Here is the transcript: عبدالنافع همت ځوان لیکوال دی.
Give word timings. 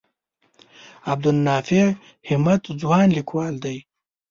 عبدالنافع 1.11 1.83
همت 2.29 2.63
ځوان 2.81 3.07
لیکوال 3.17 3.53
دی. 3.63 3.77